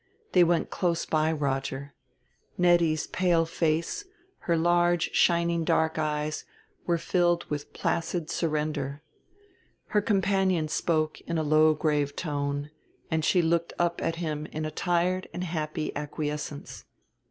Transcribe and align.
They 0.31 0.43
went 0.43 0.71
close 0.71 1.05
by 1.05 1.31
Roger: 1.31 1.93
Nettie's 2.57 3.05
pale 3.05 3.45
face, 3.45 4.03
her 4.39 4.57
large 4.57 5.11
shining 5.13 5.63
dark 5.63 5.99
eyes, 5.99 6.43
were 6.87 6.97
filled 6.97 7.45
with 7.51 7.71
placid 7.71 8.27
surrender. 8.31 9.03
Her 9.89 10.01
companion 10.01 10.69
spoke 10.69 11.21
in 11.27 11.37
a 11.37 11.43
low 11.43 11.75
grave 11.75 12.15
tone, 12.15 12.71
and 13.11 13.23
she 13.23 13.43
looked 13.43 13.73
up 13.77 14.01
at 14.01 14.15
him 14.15 14.47
in 14.47 14.65
a 14.65 14.71
tired 14.71 15.29
and 15.35 15.43
happy 15.43 15.95
acquiescence. 15.95 16.83